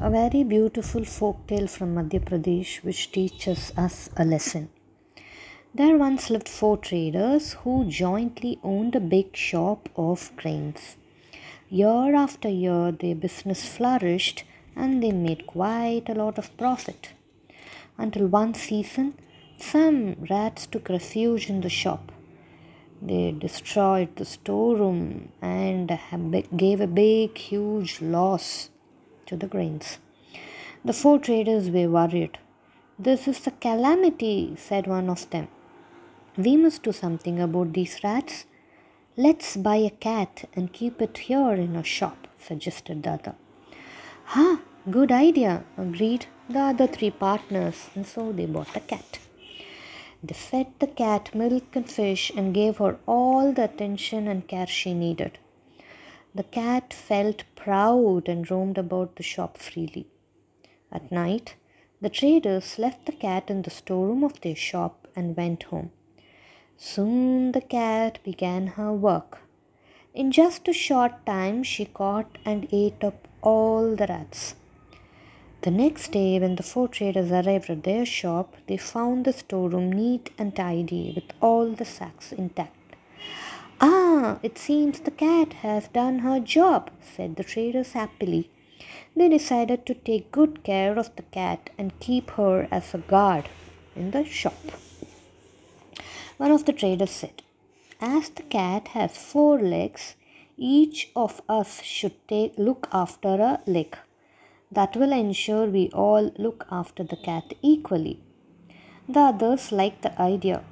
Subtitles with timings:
[0.00, 4.68] a very beautiful folk tale from Madhya Pradesh which teaches us a lesson.
[5.74, 10.96] There once lived four traders who jointly owned a big shop of grains.
[11.68, 14.44] Year after year, their business flourished
[14.76, 17.10] and they made quite a lot of profit.
[17.96, 19.14] Until one season,
[19.56, 22.12] some rats took refuge in the shop.
[23.02, 25.98] They destroyed the storeroom and
[26.56, 28.70] gave a big, huge loss
[29.28, 29.98] to the grains.
[30.84, 32.38] The four traders were worried.
[32.98, 35.48] This is a calamity, said one of them.
[36.36, 38.46] We must do something about these rats.
[39.16, 43.34] Let's buy a cat and keep it here in our shop, suggested the other.
[44.32, 44.60] Ha,
[44.90, 49.18] good idea, agreed the other three partners, and so they bought a cat.
[50.22, 54.66] They fed the cat milk and fish and gave her all the attention and care
[54.66, 55.38] she needed.
[56.38, 60.06] The cat felt proud and roamed about the shop freely.
[60.92, 61.56] At night,
[62.00, 65.90] the traders left the cat in the storeroom of their shop and went home.
[66.76, 69.40] Soon the cat began her work.
[70.14, 74.54] In just a short time, she caught and ate up all the rats.
[75.62, 79.90] The next day, when the four traders arrived at their shop, they found the storeroom
[79.90, 82.77] neat and tidy with all the sacks intact.
[83.80, 88.50] Ah, it seems the cat has done her job, said the traders happily.
[89.14, 93.48] They decided to take good care of the cat and keep her as a guard
[93.94, 94.58] in the shop.
[96.38, 97.42] One of the traders said,
[98.00, 100.16] As the cat has four legs,
[100.56, 103.96] each of us should take, look after a leg.
[104.72, 108.20] That will ensure we all look after the cat equally.
[109.08, 110.64] The others liked the idea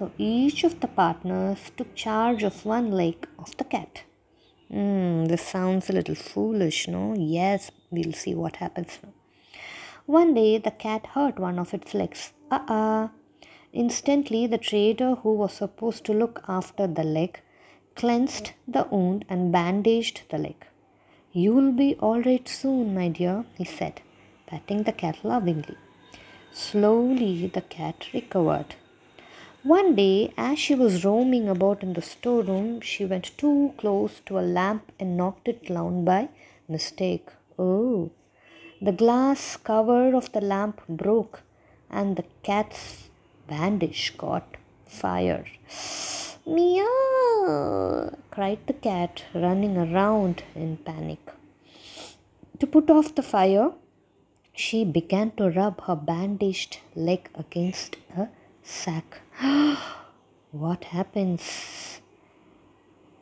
[0.00, 4.04] so each of the partners took charge of one leg of the cat.
[4.70, 7.14] Hmm, this sounds a little foolish, no?
[7.18, 9.12] Yes, we'll see what happens now.
[10.06, 12.32] One day the cat hurt one of its legs.
[12.50, 13.08] Uh uh.
[13.74, 17.42] Instantly, the trader who was supposed to look after the leg
[17.94, 20.66] cleansed the wound and bandaged the leg.
[21.32, 24.00] You'll be all right soon, my dear, he said,
[24.46, 25.76] patting the cat lovingly.
[26.52, 28.76] Slowly, the cat recovered.
[29.62, 34.38] One day, as she was roaming about in the storeroom, she went too close to
[34.38, 36.30] a lamp and knocked it down by
[36.66, 37.28] mistake.
[37.58, 38.10] Oh,
[38.80, 41.42] the glass cover of the lamp broke
[41.90, 43.10] and the cat's
[43.48, 44.56] bandage caught
[44.86, 45.44] fire.
[46.46, 48.16] Meow!
[48.30, 51.20] cried the cat, running around in panic.
[52.60, 53.72] To put off the fire,
[54.54, 58.28] she began to rub her bandaged leg against a
[58.70, 59.20] sack.
[60.52, 62.00] what happens?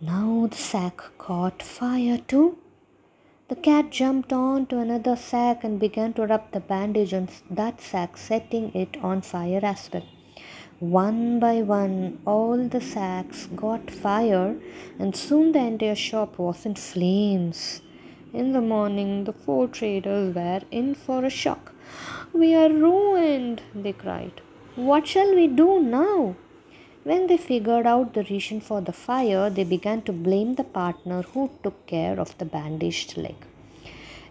[0.00, 2.58] Now the sack caught fire too.
[3.48, 7.80] The cat jumped on to another sack and began to rub the bandage on that
[7.80, 10.06] sack, setting it on fire as well.
[10.78, 14.56] One by one, all the sacks got fire,
[14.98, 17.80] and soon the entire shop was in flames.
[18.32, 21.72] In the morning, the four traders were in for a shock.
[22.32, 24.40] We are ruined, they cried.
[24.76, 26.36] What shall we do now?
[27.02, 31.22] When they figured out the reason for the fire, they began to blame the partner
[31.22, 33.34] who took care of the bandaged leg.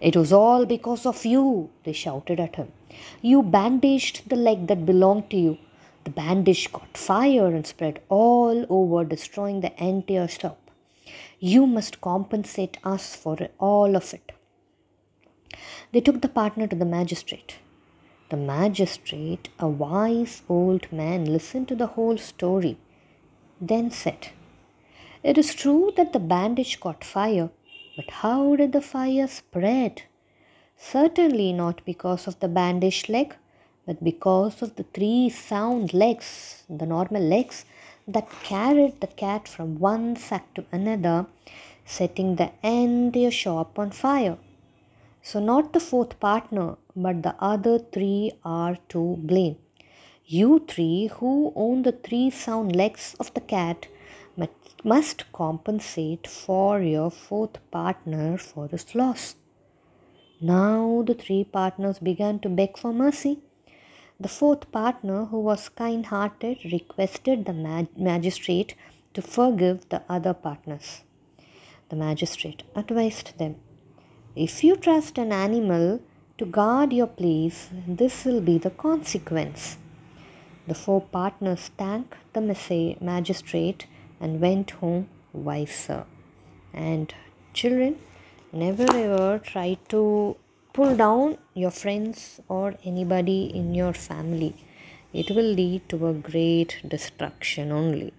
[0.00, 2.68] It was all because of you, they shouted at him.
[3.20, 5.58] You bandaged the leg that belonged to you.
[6.04, 10.70] The bandage caught fire and spread all over, destroying the entire shop.
[11.40, 14.30] You must compensate us for all of it.
[15.90, 17.56] They took the partner to the magistrate.
[18.30, 22.76] The magistrate, a wise old man, listened to the whole story,
[23.58, 24.28] then said,
[25.22, 27.48] It is true that the bandage caught fire,
[27.96, 30.02] but how did the fire spread?
[30.76, 33.34] Certainly not because of the bandaged leg,
[33.86, 37.64] but because of the three sound legs, the normal legs,
[38.06, 41.24] that carried the cat from one sack to another,
[41.86, 44.36] setting the entire shop on fire.
[45.28, 49.56] So, not the fourth partner, but the other three are to blame.
[50.24, 53.88] You three who own the three sound legs of the cat
[54.84, 59.34] must compensate for your fourth partner for his loss.
[60.40, 63.38] Now the three partners began to beg for mercy.
[64.18, 68.74] The fourth partner, who was kind hearted, requested the mag- magistrate
[69.12, 71.02] to forgive the other partners.
[71.90, 73.56] The magistrate advised them
[74.34, 76.00] if you trust an animal
[76.38, 79.78] to guard your place, this will be the consequence.
[80.66, 83.86] The four partners thanked the magistrate
[84.20, 86.04] and went home wiser.
[86.72, 87.12] And
[87.52, 87.98] children,
[88.52, 90.36] never ever try to
[90.72, 94.54] pull down your friends or anybody in your family,
[95.12, 98.12] it will lead to a great destruction only.